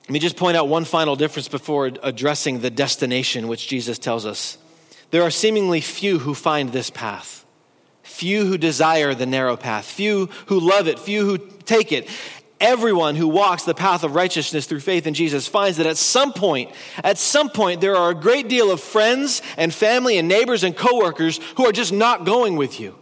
[0.03, 4.25] Let me just point out one final difference before addressing the destination which Jesus tells
[4.25, 4.57] us.
[5.11, 7.45] There are seemingly few who find this path,
[8.03, 12.09] few who desire the narrow path, few who love it, few who take it.
[12.59, 16.33] Everyone who walks the path of righteousness through faith in Jesus finds that at some
[16.33, 16.71] point,
[17.03, 20.75] at some point, there are a great deal of friends and family and neighbors and
[20.75, 22.97] coworkers who are just not going with you.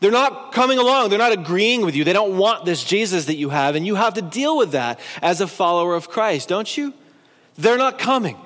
[0.00, 1.10] They're not coming along.
[1.10, 2.02] They're not agreeing with you.
[2.02, 4.98] They don't want this Jesus that you have, and you have to deal with that
[5.22, 6.92] as a follower of Christ, don't you?
[7.56, 8.36] They're not coming.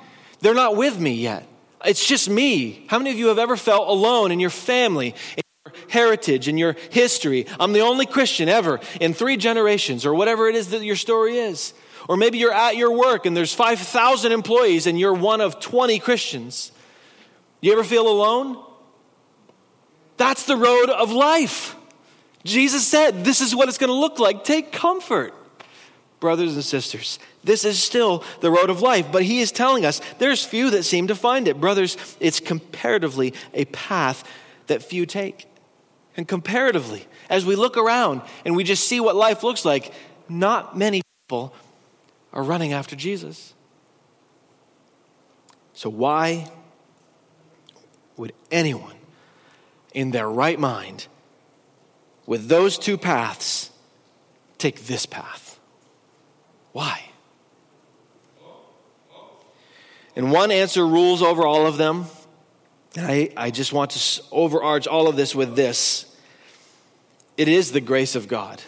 [0.41, 1.47] They're not with me yet.
[1.82, 2.84] It's just me.
[2.88, 5.14] How many of you have ever felt alone in your family,
[5.89, 7.47] heritage and your history.
[7.59, 11.39] I'm the only Christian ever in three generations, or whatever it is that your story
[11.39, 11.74] is.
[12.09, 15.99] Or maybe you're at your work and there's 5,000 employees and you're one of 20
[15.99, 16.70] Christians.
[17.61, 18.62] You ever feel alone?
[20.16, 21.74] That's the road of life.
[22.45, 24.45] Jesus said, This is what it's going to look like.
[24.45, 25.34] Take comfort,
[26.20, 27.18] brothers and sisters.
[27.43, 30.84] This is still the road of life, but he is telling us there's few that
[30.84, 31.61] seem to find it.
[31.61, 34.24] Brothers, it's comparatively a path
[34.68, 35.47] that few take.
[36.17, 39.93] And comparatively, as we look around and we just see what life looks like,
[40.29, 41.55] not many people
[42.33, 43.55] are running after Jesus.
[45.75, 46.51] So, why
[48.17, 48.97] would anyone
[49.93, 51.07] in their right mind,
[52.27, 53.71] with those two paths,
[54.59, 55.59] take this path?
[56.73, 57.11] Why?
[60.14, 62.07] And one answer rules over all of them.
[62.99, 66.07] I, I just want to overarch all of this with this
[67.36, 68.62] it is the grace of God.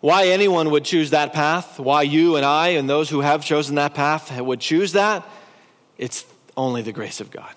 [0.00, 3.76] Why anyone would choose that path, why you and I and those who have chosen
[3.76, 5.26] that path would choose that,
[5.96, 6.26] it's
[6.58, 7.54] only the grace of God.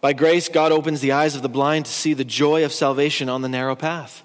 [0.00, 3.28] By grace, God opens the eyes of the blind to see the joy of salvation
[3.28, 4.24] on the narrow path.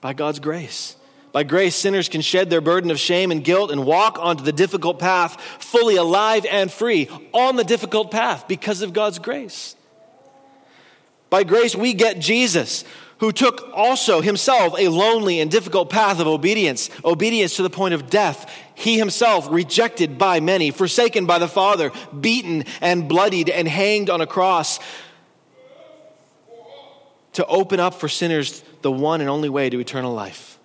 [0.00, 0.96] By God's grace.
[1.32, 4.52] By grace, sinners can shed their burden of shame and guilt and walk onto the
[4.52, 9.76] difficult path fully alive and free on the difficult path because of God's grace.
[11.28, 12.84] By grace, we get Jesus,
[13.18, 17.94] who took also himself a lonely and difficult path of obedience, obedience to the point
[17.94, 18.52] of death.
[18.74, 24.20] He himself rejected by many, forsaken by the Father, beaten and bloodied and hanged on
[24.20, 24.80] a cross
[27.34, 30.58] to open up for sinners the one and only way to eternal life.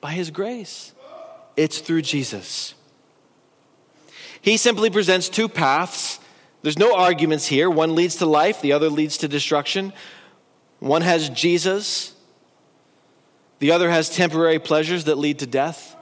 [0.00, 0.92] By his grace,
[1.56, 2.74] it's through Jesus.
[4.40, 6.20] He simply presents two paths
[6.62, 7.70] there's no arguments here.
[7.70, 9.92] One leads to life, the other leads to destruction.
[10.78, 12.14] One has Jesus,
[13.58, 15.96] the other has temporary pleasures that lead to death.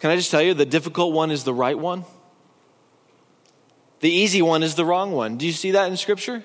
[0.00, 2.04] Can I just tell you, the difficult one is the right one?
[4.00, 5.36] The easy one is the wrong one.
[5.36, 6.42] Do you see that in Scripture?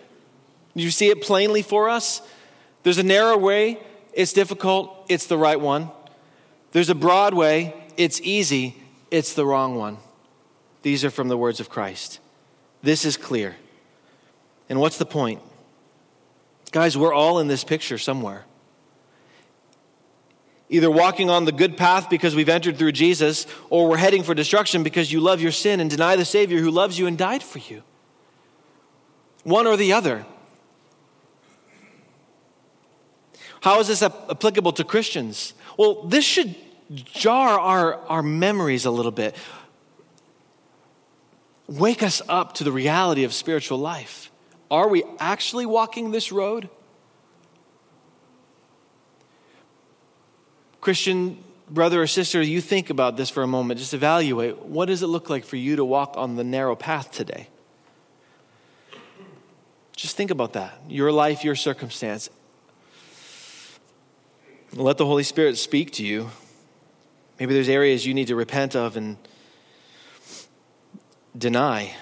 [0.75, 2.21] Do you see it plainly for us?
[2.87, 3.79] There's a narrow way,
[4.13, 5.91] it's difficult, it's the right one.
[6.71, 8.77] There's a broad way, it's easy,
[9.11, 9.97] it's the wrong one.
[10.83, 12.21] These are from the words of Christ.
[12.81, 13.57] This is clear.
[14.69, 15.41] And what's the point?
[16.71, 18.45] Guys, we're all in this picture somewhere.
[20.69, 24.33] Either walking on the good path because we've entered through Jesus, or we're heading for
[24.33, 27.43] destruction because you love your sin and deny the Savior who loves you and died
[27.43, 27.83] for you.
[29.43, 30.25] One or the other.
[33.61, 35.53] How is this applicable to Christians?
[35.77, 36.55] Well, this should
[36.93, 39.35] jar our, our memories a little bit
[41.67, 44.31] wake us up to the reality of spiritual life.
[44.71, 46.69] Are we actually walking this road?
[50.81, 53.79] Christian brother or sister, you think about this for a moment.
[53.79, 57.11] Just evaluate what does it look like for you to walk on the narrow path
[57.11, 57.47] today?
[59.95, 60.79] Just think about that.
[60.87, 62.29] Your life, your circumstance.
[64.73, 66.29] Let the Holy Spirit speak to you.
[67.39, 69.17] Maybe there's areas you need to repent of and
[71.37, 71.95] deny.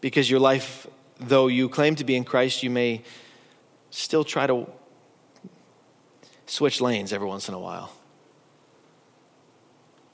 [0.00, 0.86] Because your life,
[1.18, 3.02] though you claim to be in Christ, you may
[3.90, 4.66] still try to
[6.46, 7.92] switch lanes every once in a while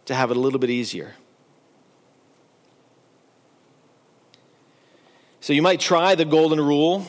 [0.04, 1.14] to have it a little bit easier.
[5.40, 7.06] So you might try the golden rule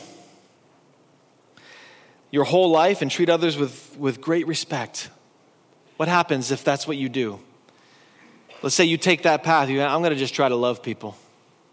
[2.30, 5.10] your whole life and treat others with, with great respect.
[5.96, 7.40] What happens if that's what you do?
[8.62, 9.68] Let's say you take that path.
[9.68, 11.16] You, I'm going to just try to love people.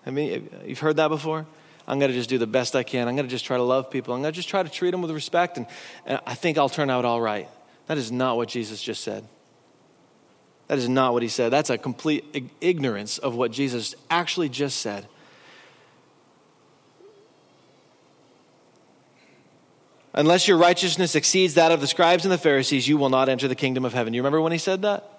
[0.05, 1.45] I mean, you've heard that before?
[1.88, 3.08] I'm going to just do the best I can.
[3.08, 4.14] I'm going to just try to love people.
[4.14, 5.68] I'm going to just try to treat them with respect, and,
[6.05, 7.47] and I think I'll turn out all right.
[7.88, 9.26] That is not what Jesus just said.
[10.68, 11.49] That is not what he said.
[11.49, 15.08] That's a complete ignorance of what Jesus actually just said.
[20.18, 23.47] Unless your righteousness exceeds that of the scribes and the Pharisees, you will not enter
[23.47, 24.15] the kingdom of heaven.
[24.15, 25.13] You remember when he said that?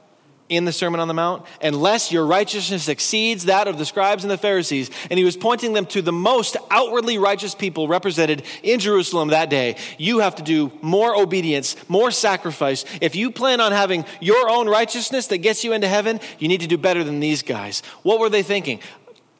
[0.49, 4.30] in the Sermon on the Mount, unless your righteousness exceeds that of the scribes and
[4.30, 4.90] the Pharisees.
[5.11, 9.51] And he was pointing them to the most outwardly righteous people represented in Jerusalem that
[9.51, 9.76] day.
[9.99, 12.86] You have to do more obedience, more sacrifice.
[13.03, 16.62] If you plan on having your own righteousness that gets you into heaven, you need
[16.62, 17.82] to do better than these guys.
[18.03, 18.80] What were they thinking?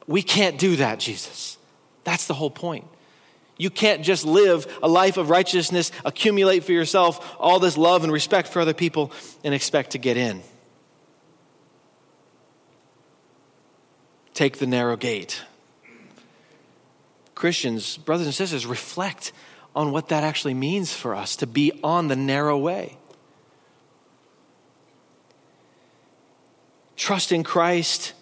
[0.05, 1.57] We can't do that, Jesus.
[2.03, 2.85] That's the whole point.
[3.59, 8.11] You can't just live a life of righteousness, accumulate for yourself all this love and
[8.11, 9.11] respect for other people,
[9.43, 10.41] and expect to get in.
[14.39, 15.43] take the narrow gate.
[17.35, 19.33] Christians, brothers and sisters, reflect
[19.75, 22.95] on what that actually means for us to be on the narrow way.
[26.95, 28.13] Trust in Christ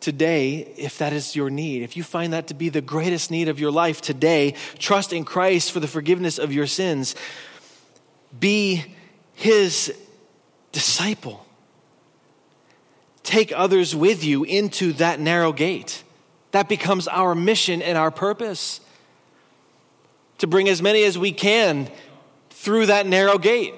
[0.00, 1.82] today if that is your need.
[1.82, 5.24] If you find that to be the greatest need of your life today, trust in
[5.24, 7.14] Christ for the forgiveness of your sins.
[8.38, 8.84] Be
[9.34, 9.94] his
[10.72, 11.46] disciple.
[13.22, 16.02] take others with you into that narrow gate.
[16.50, 18.80] That becomes our mission and our purpose
[20.38, 21.88] to bring as many as we can
[22.50, 23.74] through that narrow gate.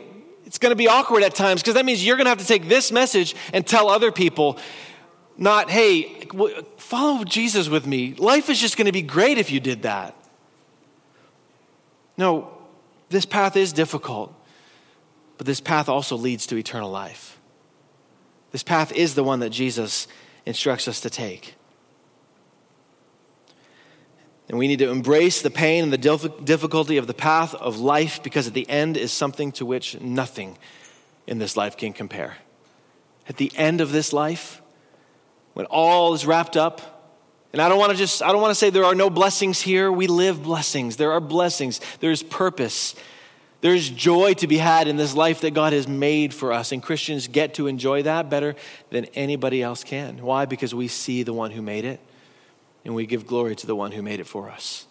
[0.47, 2.47] It's going to be awkward at times because that means you're going to have to
[2.47, 4.59] take this message and tell other people,
[5.37, 6.27] not, hey,
[6.77, 8.15] follow Jesus with me.
[8.15, 10.17] Life is just going to be great if you did that.
[12.17, 12.57] No,
[13.09, 14.35] this path is difficult,
[15.39, 17.39] but this path also leads to eternal life.
[18.53, 20.07] This path is the one that Jesus
[20.45, 21.55] instructs us to take.
[24.49, 28.23] And we need to embrace the pain and the difficulty of the path of life
[28.23, 30.59] because at the end is something to which nothing
[31.27, 32.37] in this life can compare.
[33.29, 34.62] At the end of this life,
[35.55, 36.93] when all is wrapped up,
[37.53, 39.61] and I don't want to just, I don't want to say there are no blessings
[39.61, 39.93] here.
[39.93, 40.97] We live blessings.
[40.97, 41.81] There are blessings.
[42.01, 42.95] There's purpose.
[43.61, 46.73] There's joy to be had in this life that God has made for us.
[46.73, 48.57] And Christians get to enjoy that better
[48.91, 50.23] than anybody else can.
[50.23, 50.47] Why?
[50.47, 52.01] Because we see the one who made it
[52.85, 54.87] and we give glory to the one who made it for us.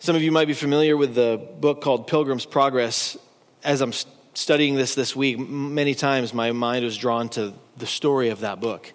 [0.00, 3.16] Some of you might be familiar with the book called Pilgrim's Progress.
[3.64, 3.92] As I'm
[4.38, 8.60] studying this this week, many times my mind was drawn to the story of that
[8.60, 8.92] book.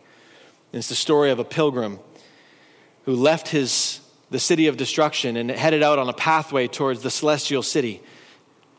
[0.72, 2.00] And it's the story of a pilgrim
[3.04, 4.00] who left his,
[4.32, 8.02] the city of destruction and headed out on a pathway towards the celestial city.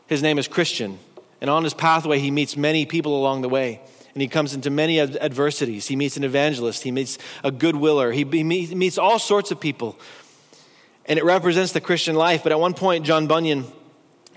[0.07, 0.97] His name is Christian.
[1.39, 3.79] And on his pathway, he meets many people along the way
[4.15, 5.87] and he comes into many adversities.
[5.87, 9.99] He meets an evangelist, he meets a goodwiller, he meets all sorts of people.
[11.05, 12.41] And it represents the Christian life.
[12.41, 13.65] But at one point, John Bunyan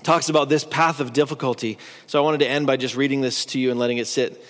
[0.02, 1.78] talks about this path of difficulty.
[2.06, 4.44] So I wanted to end by just reading this to you and letting it sit,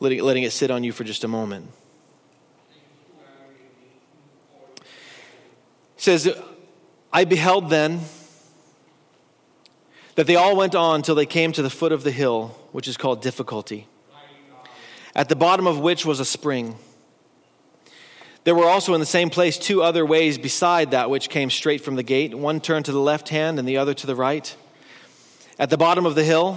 [0.00, 1.70] letting, letting it sit on you for just a moment.
[5.96, 6.28] He says,
[7.12, 8.00] I beheld then
[10.16, 12.88] that they all went on till they came to the foot of the hill, which
[12.88, 13.86] is called Difficulty,
[15.14, 16.76] at the bottom of which was a spring.
[18.46, 21.80] There were also in the same place two other ways beside that which came straight
[21.80, 22.32] from the gate.
[22.32, 24.54] One turned to the left hand and the other to the right.
[25.58, 26.56] At the bottom of the hill,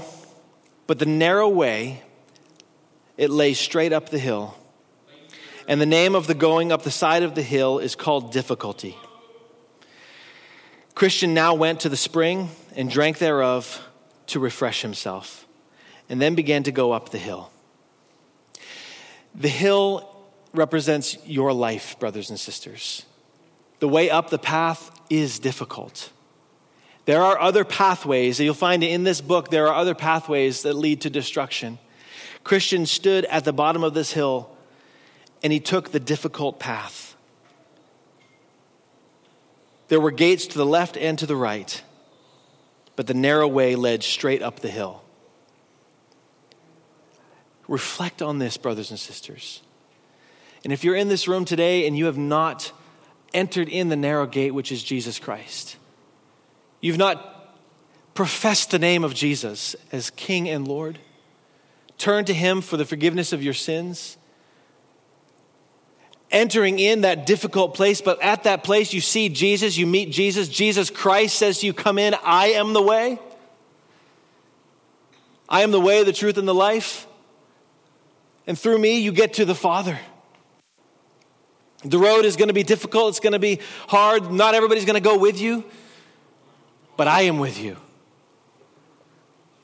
[0.86, 2.04] but the narrow way,
[3.18, 4.56] it lay straight up the hill.
[5.68, 8.96] And the name of the going up the side of the hill is called Difficulty.
[10.94, 13.84] Christian now went to the spring and drank thereof
[14.28, 15.48] to refresh himself,
[16.08, 17.50] and then began to go up the hill.
[19.34, 20.19] The hill
[20.54, 23.06] represents your life, brothers and sisters.
[23.80, 26.12] The way up the path is difficult.
[27.06, 30.74] There are other pathways, that you'll find in this book, there are other pathways that
[30.74, 31.80] lead to destruction.
[32.44, 34.56] Christian stood at the bottom of this hill
[35.42, 37.16] and he took the difficult path.
[39.88, 41.82] There were gates to the left and to the right
[43.00, 45.02] but the narrow way led straight up the hill.
[47.66, 49.62] Reflect on this, brothers and sisters.
[50.64, 52.72] And if you're in this room today and you have not
[53.34, 55.78] entered in the narrow gate, which is Jesus Christ,
[56.82, 57.58] you've not
[58.14, 61.00] professed the name of Jesus as King and Lord,
[61.98, 64.18] turn to Him for the forgiveness of your sins
[66.32, 70.48] entering in that difficult place, but at that place you see Jesus, you meet Jesus.
[70.48, 73.20] Jesus Christ says to you, Come in, I am the way.
[75.48, 77.08] I am the way, the truth, and the life.
[78.46, 80.00] And through me, you get to the Father.
[81.84, 84.32] The road is going to be difficult, it's going to be hard.
[84.32, 85.64] Not everybody's going to go with you,
[86.98, 87.78] but I am with you.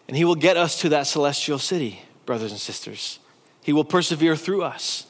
[0.08, 3.20] And He will get us to that celestial city, brothers and sisters.
[3.64, 5.08] He will persevere through us.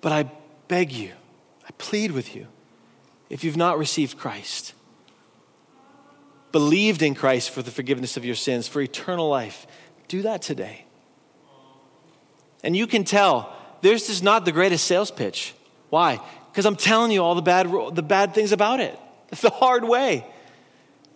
[0.00, 0.30] But I
[0.68, 1.12] beg you,
[1.64, 2.46] I plead with you,
[3.28, 4.74] if you've not received Christ,
[6.50, 9.66] believed in Christ for the forgiveness of your sins, for eternal life,
[10.08, 10.86] do that today.
[12.64, 15.54] And you can tell this is not the greatest sales pitch.
[15.90, 16.20] Why?
[16.50, 18.98] Because I'm telling you all the bad, the bad things about it.
[19.30, 20.24] It's the hard way.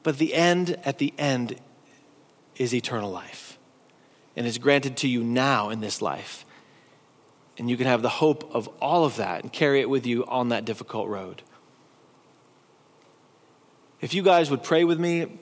[0.03, 1.57] But the end, at the end,
[2.57, 3.59] is eternal life.
[4.37, 6.45] And is granted to you now in this life.
[7.59, 10.27] And you can have the hope of all of that and carry it with you
[10.27, 11.43] on that difficult road.
[14.01, 15.39] If you guys would pray with me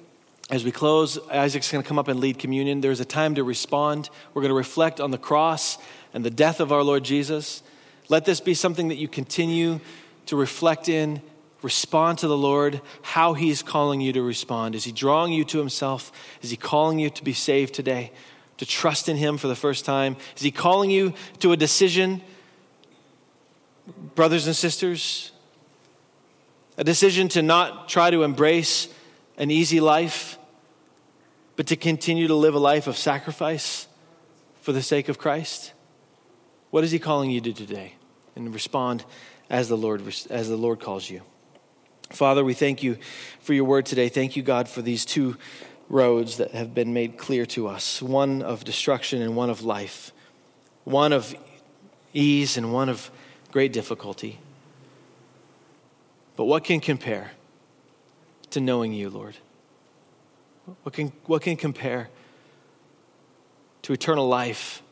[0.49, 2.81] as we close, Isaac's going to come up and lead communion.
[2.81, 4.11] There's a time to respond.
[4.33, 5.79] We're going to reflect on the cross
[6.15, 7.62] and the death of our Lord Jesus.
[8.09, 9.81] Let this be something that you continue
[10.27, 11.21] to reflect in,
[11.61, 14.75] respond to the Lord, how He's calling you to respond.
[14.75, 16.12] Is He drawing you to Himself?
[16.41, 18.12] Is He calling you to be saved today?
[18.59, 20.17] to trust in Him for the first time?
[20.37, 22.23] Is He calling you to a decision,
[24.15, 25.33] brothers and sisters?
[26.77, 28.89] A decision to not try to embrace
[29.37, 30.39] an easy life,
[31.57, 33.87] but to continue to live a life of sacrifice
[34.61, 35.74] for the sake of Christ?
[36.75, 37.95] What is He calling you to today?
[38.35, 39.05] And respond
[39.49, 41.22] as the Lord, as the Lord calls you.
[42.11, 42.99] Father, we thank you
[43.39, 44.09] for your word today.
[44.09, 45.37] Thank you, God, for these two
[45.89, 50.11] roads that have been made clear to us one of destruction and one of life,
[50.83, 51.37] one of
[52.12, 53.09] ease and one of
[53.53, 54.41] great difficulty.
[56.35, 57.31] But what can compare
[58.51, 59.37] to knowing you, Lord?
[60.83, 62.09] What can, what can compare
[63.83, 64.83] to eternal life,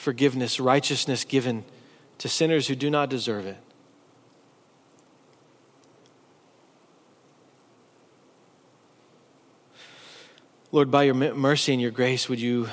[0.00, 1.62] forgiveness, righteousness given
[2.16, 3.58] to sinners who do not deserve it?
[10.72, 12.68] Lord, by your mercy and your grace, would you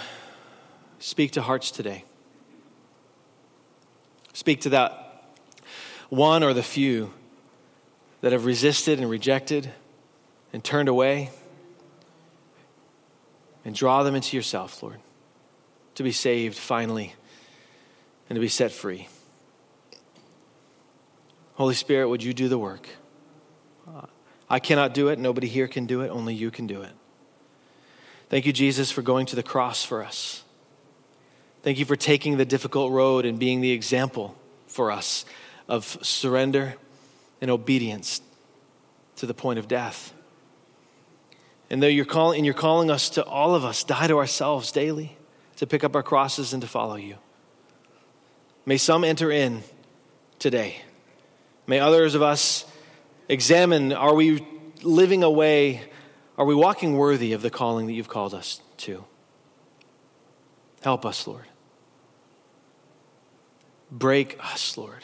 [0.99, 2.05] speak to hearts today?
[4.31, 5.33] Speak to that
[6.09, 7.11] one or the few
[8.21, 9.69] that have resisted and rejected
[10.53, 11.31] and turned away.
[13.65, 14.99] And draw them into yourself, Lord,
[15.97, 17.15] to be saved finally
[18.29, 19.07] and to be set free.
[21.55, 22.87] Holy Spirit, would you do the work?
[23.87, 24.05] Uh,
[24.47, 25.17] I cannot do it.
[25.17, 26.09] Nobody here can do it.
[26.09, 26.91] Only you can do it.
[28.29, 30.43] Thank you, Jesus, for going to the cross for us.
[31.63, 34.37] Thank you for taking the difficult road and being the example
[34.67, 35.25] for us
[35.67, 36.75] of surrender
[37.41, 38.21] and obedience
[39.15, 40.13] to the point of death.
[41.71, 44.71] And though you're calling, and you're calling us to all of us die to ourselves
[44.71, 45.16] daily,
[45.57, 47.17] to pick up our crosses and to follow you.
[48.65, 49.63] May some enter in
[50.39, 50.81] today.
[51.67, 52.65] May others of us
[53.29, 54.45] examine are we
[54.81, 55.81] living a way
[56.37, 59.03] are we walking worthy of the calling that you've called us to?
[60.81, 61.45] Help us, Lord.
[63.89, 65.03] Break us, Lord.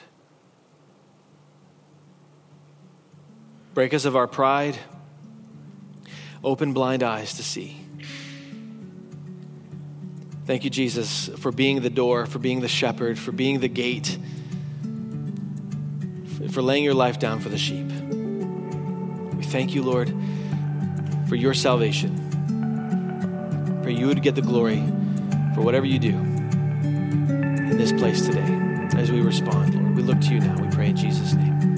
[3.73, 4.77] Break us of our pride.
[6.43, 7.77] Open blind eyes to see.
[10.45, 14.17] Thank you, Jesus, for being the door, for being the shepherd, for being the gate,
[16.51, 17.87] for laying your life down for the sheep.
[19.35, 20.13] We thank you, Lord
[21.33, 22.11] for your salvation.
[23.81, 24.83] Pray you would get the glory
[25.55, 28.59] for whatever you do in this place today
[28.95, 29.95] as we respond, Lord.
[29.95, 30.61] We look to you now.
[30.61, 31.72] We pray in Jesus' name.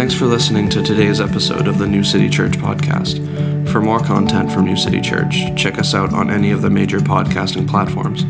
[0.00, 3.20] Thanks for listening to today's episode of the New City Church podcast.
[3.70, 7.00] For more content from New City Church, check us out on any of the major
[7.00, 8.24] podcasting platforms